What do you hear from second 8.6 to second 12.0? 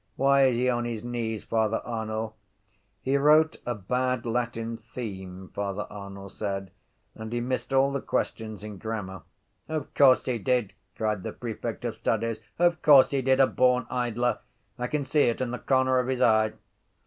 in grammar. —Of course he did! cried the prefect of